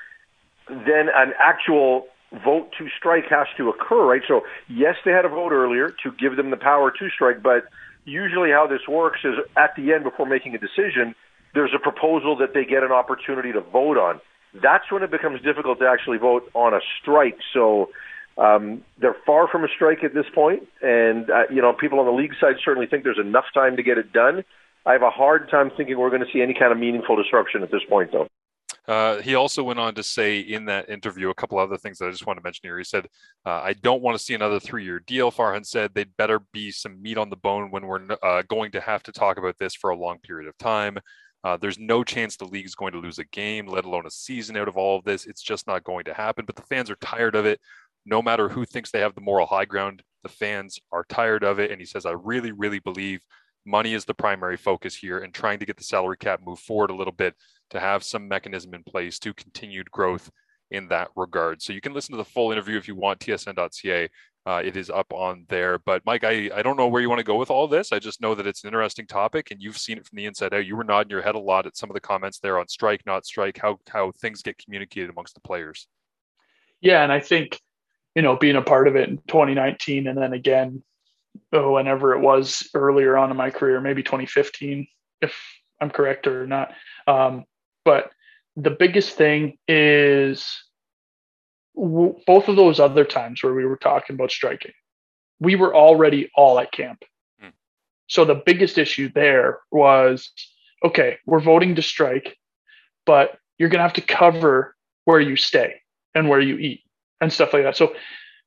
[0.69, 2.07] then an actual
[2.45, 4.23] vote to strike has to occur, right?
[4.29, 7.65] So yes, they had a vote earlier to give them the power to strike, but
[8.05, 11.15] usually how this works is at the end before making a decision,
[11.55, 14.21] there's a proposal that they get an opportunity to vote on.
[14.55, 17.39] That's when it becomes difficult to actually vote on a strike.
[17.53, 17.91] So
[18.39, 22.07] Um, they're far from a strike at this point, and uh, you know people on
[22.07, 24.45] the league side certainly think there's enough time to get it done.
[24.87, 27.63] I have a hard time thinking we're going to see any kind of meaningful disruption
[27.63, 28.29] at this point, though.
[28.89, 32.07] Uh, he also went on to say in that interview a couple other things that
[32.07, 32.79] I just want to mention here.
[32.79, 33.09] He said,
[33.45, 37.03] uh, "I don't want to see another three-year deal." Farhan said, "They'd better be some
[37.03, 39.91] meat on the bone when we're uh, going to have to talk about this for
[39.91, 40.99] a long period of time."
[41.43, 44.11] Uh, there's no chance the league is going to lose a game, let alone a
[44.11, 45.27] season out of all of this.
[45.27, 46.45] It's just not going to happen.
[46.45, 47.61] But the fans are tired of it.
[48.05, 51.59] No matter who thinks they have the moral high ground, the fans are tired of
[51.59, 51.71] it.
[51.71, 53.23] And he says, I really, really believe
[53.67, 56.91] money is the primary focus here and trying to get the salary cap move forward
[56.91, 57.35] a little bit
[57.71, 60.31] to have some mechanism in place to continued growth
[60.71, 61.63] in that regard.
[61.63, 64.09] So you can listen to the full interview if you want, tsn.ca.
[64.47, 65.79] Uh, it is up on there.
[65.79, 67.93] But Mike, I, I don't know where you want to go with all this.
[67.93, 70.55] I just know that it's an interesting topic and you've seen it from the inside
[70.55, 70.65] out.
[70.65, 73.05] You were nodding your head a lot at some of the comments there on strike,
[73.05, 75.87] not strike, how, how things get communicated amongst the players.
[76.81, 77.03] Yeah.
[77.03, 77.61] And I think,
[78.15, 80.83] you know, being a part of it in 2019 and then again,
[81.53, 84.87] oh, whenever it was earlier on in my career, maybe 2015,
[85.21, 85.39] if
[85.81, 86.73] I'm correct or not.
[87.07, 87.45] Um,
[87.85, 88.11] but
[88.57, 90.65] the biggest thing is
[91.81, 94.73] both of those other times where we were talking about striking,
[95.39, 97.05] we were already all at camp.
[97.43, 97.53] Mm.
[98.07, 100.31] So the biggest issue there was
[100.85, 102.39] okay, we're voting to strike,
[103.05, 105.81] but you're going to have to cover where you stay
[106.15, 106.83] and where you eat
[107.21, 107.77] and stuff like that.
[107.77, 107.95] So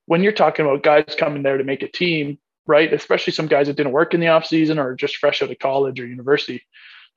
[0.08, 3.68] when you're talking about guys coming there to make a team, right, especially some guys
[3.68, 6.64] that didn't work in the off season or just fresh out of college or university,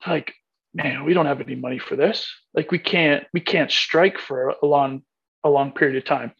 [0.05, 0.35] like,
[0.75, 2.31] man, we don't have any money for this.
[2.53, 5.01] Like we can't we can't strike for a long
[5.47, 6.31] a long period of time.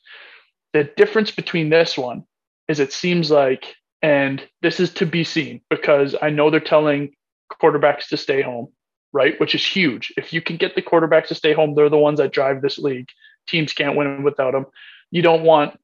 [0.73, 2.23] The difference between this one
[2.67, 7.15] is it seems like, and this is to be seen because I know they're telling
[7.61, 8.67] quarterbacks to stay home,
[9.13, 9.39] right?
[9.39, 10.13] Which is huge.
[10.17, 12.77] If you can get the quarterbacks to stay home, they're the ones that drive this
[12.77, 13.07] league.
[13.47, 14.65] Teams can't win without them.
[15.11, 15.79] You don't want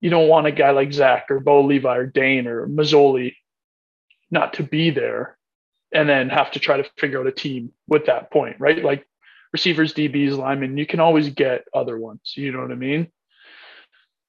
[0.00, 3.34] you don't want a guy like Zach or Bo Levi or Dane or Masoli
[4.30, 5.38] not to be there
[5.92, 8.84] and then have to try to figure out a team with that point, right?
[8.84, 9.06] Like
[9.52, 12.32] receivers, DBs, linemen, you can always get other ones.
[12.36, 13.10] You know what I mean?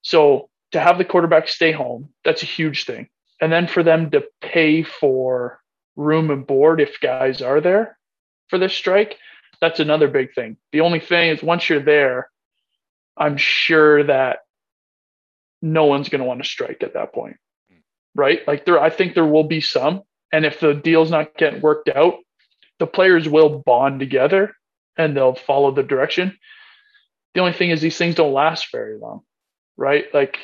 [0.02, 3.10] So to have the quarterback stay home, that's a huge thing.
[3.42, 5.60] And then for them to pay for
[5.96, 7.98] room and board if guys are there
[8.50, 9.18] for this strike,
[9.62, 10.58] that's another big thing.
[10.72, 12.30] The only thing is once you're there,
[13.18, 14.40] I'm sure that
[15.62, 17.38] no one's going to want to strike at that point.
[18.16, 18.48] Right?
[18.48, 20.02] Like there I think there will be some
[20.32, 22.16] and if the deal's not getting worked out,
[22.80, 24.56] the players will bond together
[24.98, 26.38] and they'll follow the direction.
[27.34, 29.22] The only thing is these things don't last very long,
[29.78, 30.06] right?
[30.14, 30.40] Like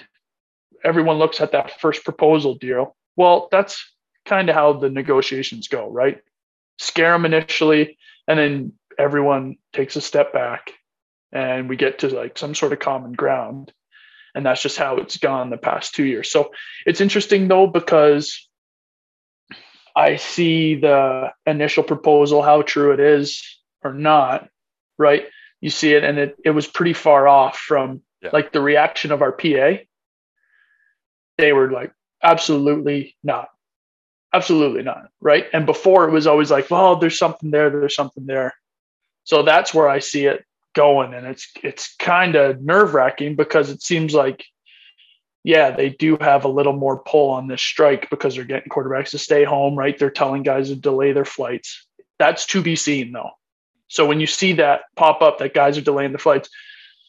[0.84, 2.96] everyone looks at that first proposal deal.
[3.16, 3.84] Well, that's
[4.26, 6.22] kind of how the negotiations go, right?
[6.78, 10.72] Scare them initially, and then everyone takes a step back
[11.32, 13.74] and we get to like some sort of common ground.
[14.36, 16.32] And that's just how it's gone the past two years.
[16.32, 16.52] So
[16.86, 18.48] it's interesting though, because
[19.96, 23.44] I see the initial proposal, how true it is
[23.84, 24.50] or not,
[24.98, 25.26] right?
[25.62, 28.30] You see it, and it, it was pretty far off from yeah.
[28.34, 29.78] like the reaction of our PA.
[31.38, 33.50] They were like, absolutely not.
[34.34, 35.10] Absolutely not.
[35.22, 35.46] Right.
[35.54, 38.54] And before it was always like, well, there's something there, there's something there.
[39.26, 40.44] So that's where I see it
[40.74, 41.14] going.
[41.14, 44.46] And it's it's kind of nerve wracking because it seems like
[45.44, 49.10] yeah, they do have a little more pull on this strike because they're getting quarterbacks
[49.10, 49.98] to stay home, right?
[49.98, 51.86] They're telling guys to delay their flights.
[52.18, 53.32] That's to be seen, though.
[53.94, 56.50] So when you see that pop up that guys are delaying the flights,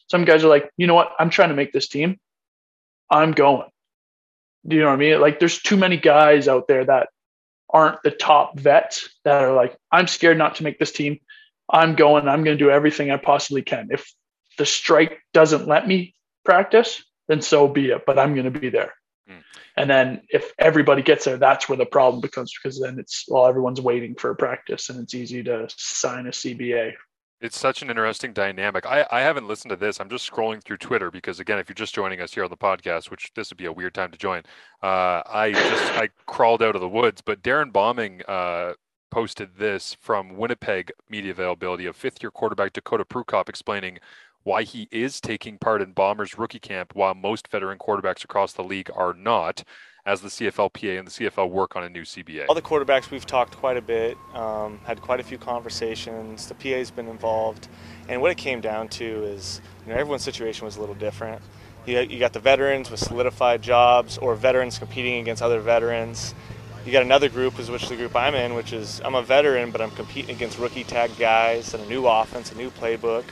[0.07, 1.13] some guys are like, you know what?
[1.17, 2.19] I'm trying to make this team.
[3.09, 3.67] I'm going.
[4.67, 5.19] Do you know what I mean?
[5.19, 7.09] Like there's too many guys out there that
[7.71, 11.19] aren't the top vets that are like, I'm scared not to make this team.
[11.67, 12.27] I'm going.
[12.27, 13.87] I'm going to do everything I possibly can.
[13.89, 14.07] If
[14.59, 18.05] the strike doesn't let me practice, then so be it.
[18.05, 18.93] But I'm going to be there.
[19.29, 19.43] Mm.
[19.77, 23.47] And then if everybody gets there, that's where the problem becomes because then it's well,
[23.47, 26.93] everyone's waiting for a practice and it's easy to sign a CBA.
[27.41, 28.85] It's such an interesting dynamic.
[28.85, 29.99] I, I haven't listened to this.
[29.99, 32.57] I'm just scrolling through Twitter because again, if you're just joining us here on the
[32.57, 34.43] podcast, which this would be a weird time to join,
[34.81, 37.21] uh, I just I crawled out of the woods.
[37.21, 38.73] But Darren Bombing uh,
[39.11, 43.99] posted this from Winnipeg media availability of fifth year quarterback Dakota Prukop explaining
[44.45, 48.63] why he is taking part in Bombers rookie camp while most veteran quarterbacks across the
[48.63, 49.63] league are not,
[50.05, 52.45] as the CFLPA and the CFL work on a new CBA.
[52.47, 56.47] All the quarterbacks we've talked quite a bit, um, had quite a few conversations.
[56.47, 57.67] The PA's been involved,
[58.07, 61.41] and what it came down to is, you know, everyone's situation was a little different.
[61.87, 66.35] You, got the veterans with solidified jobs, or veterans competing against other veterans.
[66.85, 69.23] You got another group, which is which the group I'm in, which is I'm a
[69.23, 73.23] veteran, but I'm competing against rookie tag guys and a new offense, a new playbook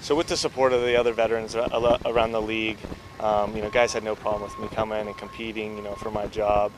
[0.00, 2.78] So with the support of the other veterans around the league,
[3.20, 6.10] um, you know, guys had no problem with me coming and competing, you know, for
[6.10, 6.72] my job.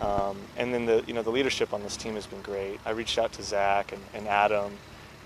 [0.00, 2.80] Um, and then the you know the leadership on this team has been great.
[2.84, 4.72] I reached out to Zach and, and Adam,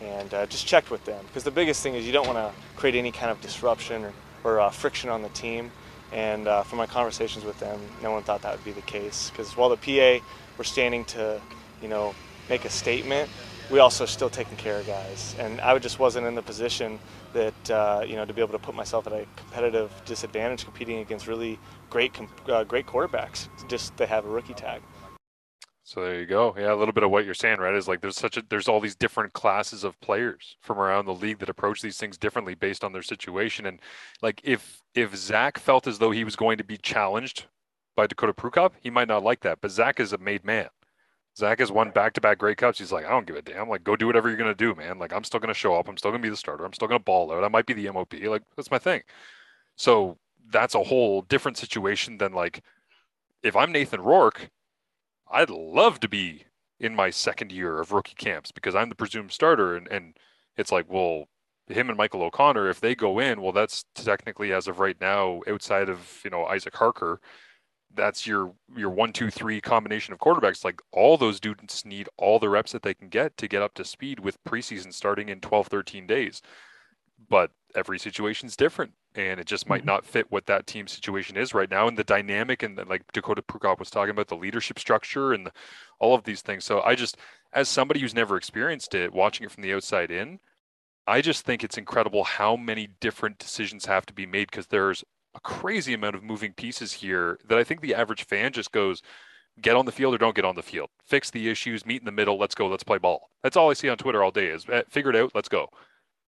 [0.01, 2.53] and uh, just checked with them because the biggest thing is you don't want to
[2.77, 4.13] create any kind of disruption or,
[4.45, 5.71] or uh, friction on the team.
[6.13, 9.31] And uh, from my conversations with them, no one thought that would be the case
[9.31, 10.25] because while the PA
[10.59, 11.41] were standing to,
[11.81, 12.15] you know,
[12.49, 13.31] make a statement,
[13.71, 15.35] we also still taking care of guys.
[15.39, 16.99] And I just wasn't in the position
[17.33, 20.99] that uh, you know to be able to put myself at a competitive disadvantage competing
[20.99, 23.49] against really great uh, great quarterbacks.
[23.69, 24.83] Just they have a rookie tag.
[25.85, 26.55] So there you go.
[26.57, 27.75] Yeah, a little bit of what you're saying, right?
[27.75, 31.15] Is like there's such a there's all these different classes of players from around the
[31.15, 33.67] league that approach these things differently based on their situation.
[33.67, 33.81] And
[34.23, 37.47] like if if Zach felt as though he was going to be challenged
[37.97, 39.61] by Dakota Prukop, he might not like that.
[39.61, 40.69] But Zach is a made man.
[41.37, 42.79] Zach has won back to back Grey Cups.
[42.79, 43.69] He's like, I don't give a damn.
[43.69, 44.99] Like, go do whatever you're gonna do, man.
[44.99, 45.89] Like, I'm still gonna show up.
[45.89, 46.65] I'm still gonna be the starter.
[46.65, 47.45] I'm still gonna ball out.
[47.45, 48.15] I might be the MOP.
[48.25, 49.03] Like, that's my thing.
[49.77, 50.19] So
[50.51, 52.63] that's a whole different situation than like
[53.43, 54.51] if I'm Nathan Rourke,
[55.31, 56.45] I'd love to be
[56.79, 60.17] in my second year of rookie camps because I'm the presumed starter and, and
[60.57, 61.27] it's like, well,
[61.69, 65.41] him and Michael O'Connor, if they go in, well, that's technically as of right now,
[65.49, 67.21] outside of, you know, Isaac Harker,
[67.95, 70.65] that's your your one two three combination of quarterbacks.
[70.65, 73.75] Like all those students need all the reps that they can get to get up
[73.75, 76.43] to speed with preseason starting in 12 13 days.
[77.29, 79.89] But every situation is different and it just might mm-hmm.
[79.89, 83.03] not fit what that team situation is right now and the dynamic and the, like
[83.13, 85.53] dakota prukop was talking about the leadership structure and the,
[85.99, 86.65] all of these things.
[86.65, 87.17] So i just
[87.53, 90.39] as somebody who's never experienced it watching it from the outside in
[91.07, 95.05] i just think it's incredible how many different decisions have to be made because there's
[95.35, 99.03] a crazy amount of moving pieces here that I think the average fan just goes,
[99.61, 100.91] get on the field or don't get on the field.
[101.07, 103.31] Fix the issues, meet in the middle, let's go, let's play ball.
[103.43, 105.69] That's all I see on Twitter all day is eh, figure it out, let's go.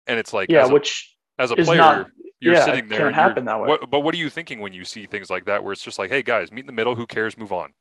[0.06, 3.00] And it's like, yeah, as a, which as a player, not, you're yeah, sitting there.
[3.00, 3.68] Can't happen that way.
[3.68, 5.98] What, but what are you thinking when you see things like that, where it's just
[5.98, 7.72] like, hey guys, meet in the middle, who cares, move on?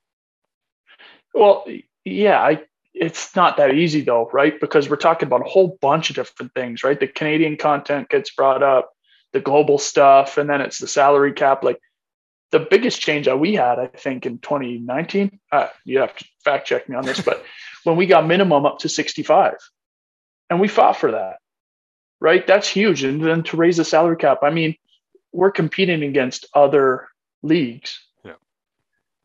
[1.34, 1.66] Well,
[2.04, 2.62] yeah, I
[2.94, 4.60] it's not that easy though, right?
[4.60, 7.00] Because we're talking about a whole bunch of different things, right?
[7.00, 8.92] The Canadian content gets brought up
[9.38, 11.63] the global stuff, and then it's the salary cap.
[11.63, 11.80] Like
[12.52, 16.67] the biggest change that we had, I think, in 2019, uh, you have to fact
[16.67, 17.43] check me on this, but
[17.84, 19.54] when we got minimum up to 65,
[20.50, 21.38] and we fought for that,
[22.19, 22.47] right?
[22.47, 23.04] That's huge.
[23.04, 24.76] And then to raise the salary cap, I mean,
[25.32, 27.08] we're competing against other
[27.43, 28.00] leagues.
[28.26, 28.34] Yeah.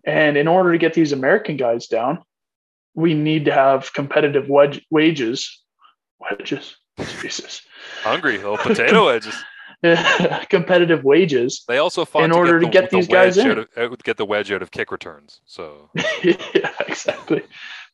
[0.05, 2.23] And in order to get these American guys down,
[2.95, 5.63] we need to have competitive wedge- wages.
[6.19, 6.77] Wedges.
[7.23, 7.63] Jesus.
[8.03, 9.35] Hungry little potato wedges.
[10.49, 11.65] competitive wages.
[11.67, 13.59] They also fought in to order get the, to get the these guys in.
[13.59, 15.41] Of, uh, get the wedge out of kick returns.
[15.45, 15.91] So
[16.23, 17.43] yeah, exactly.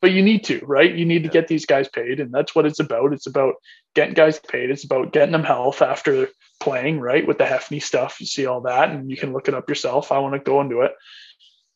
[0.01, 0.93] But you need to, right?
[0.93, 1.33] You need to Yeah.
[1.33, 3.11] get these guys paid, and that's what it's about.
[3.11, 3.55] It's about
[3.95, 4.69] getting guys paid.
[4.69, 7.25] It's about getting them health after playing, right?
[7.27, 10.11] With the Hefney stuff, you see all that, and you can look it up yourself.
[10.11, 10.91] I want to go into it,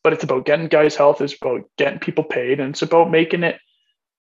[0.02, 1.20] but it's about getting guys health.
[1.20, 3.58] It's about getting people paid, and it's about making it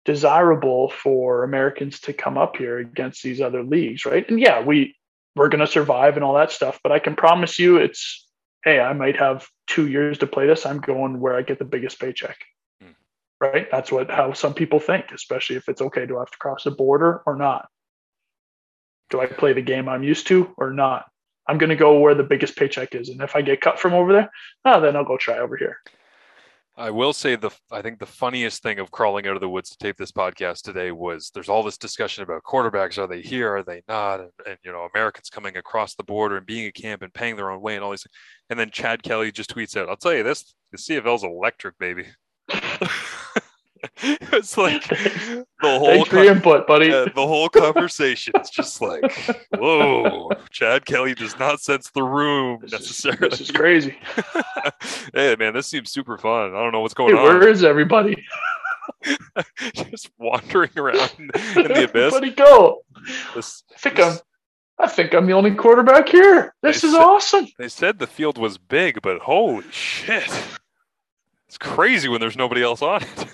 [0.07, 4.29] desirable for Americans to come up here against these other leagues, right?
[4.29, 4.97] And yeah, we
[5.35, 6.81] we're going to survive and all that stuff.
[6.83, 8.27] But I can promise you, it's
[8.65, 10.65] hey, I might have two years to play this.
[10.65, 12.39] I'm going where I get the biggest paycheck.
[12.81, 12.93] Hmm.
[13.41, 13.71] Right?
[13.71, 16.07] That's what how some people think, especially if it's okay.
[16.07, 17.69] Do I have to cross the border or not?
[19.11, 21.05] Do I play the game I'm used to or not?
[21.47, 23.93] I'm going to go where the biggest paycheck is, and if I get cut from
[23.93, 24.31] over there,
[24.65, 25.77] oh, then I'll go try over here.
[26.77, 29.71] I will say the I think the funniest thing of crawling out of the woods
[29.71, 32.99] to tape this podcast today was there's all this discussion about quarterbacks.
[32.99, 33.55] Are they here?
[33.57, 34.21] Are they not?
[34.21, 37.37] And, and you know, Americans coming across the border and being a camp and paying
[37.37, 38.07] their own way and all these.
[38.51, 42.07] And then Chad Kelly just tweets out, "I'll tell you this: the CFL's electric, baby."
[44.03, 46.87] it's like the whole Thanks for input, buddy.
[46.87, 48.33] yeah, the whole conversation.
[48.41, 49.13] is just like,
[49.57, 53.29] whoa, Chad Kelly does not sense the room This is- necessarily.
[53.29, 53.97] This is crazy.
[55.15, 56.55] hey man, this seems super fun.
[56.55, 57.25] I don't know what's going Hey, on.
[57.25, 58.25] where is everybody?
[59.91, 62.15] just wandering around in the abyss.
[62.15, 62.85] Everybody go.
[63.35, 64.19] This, I think I'm.
[64.79, 66.53] I think I'm the only quarterback here.
[66.63, 67.47] This is said- awesome.
[67.59, 70.29] they said the field was big, but holy shit.
[71.47, 73.27] It's crazy when there's nobody else on it.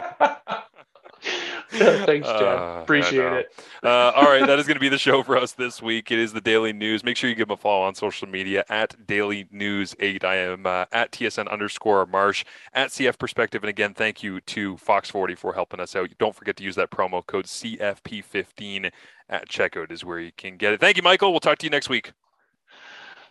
[1.70, 2.42] Thanks, Chad.
[2.42, 3.64] Uh, Appreciate it.
[3.82, 6.10] Uh, all right, that is going to be the show for us this week.
[6.10, 7.04] It is the Daily News.
[7.04, 10.24] Make sure you give them a follow on social media at Daily News 8.
[10.24, 12.44] I am uh, at TSN underscore Marsh,
[12.74, 13.62] at CF Perspective.
[13.62, 16.10] And again, thank you to Fox 40 for helping us out.
[16.18, 18.90] Don't forget to use that promo code CFP15
[19.28, 20.80] at checkout, is where you can get it.
[20.80, 21.30] Thank you, Michael.
[21.30, 22.12] We'll talk to you next week.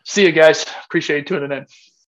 [0.05, 0.65] See you guys.
[0.85, 1.65] Appreciate you tuning in.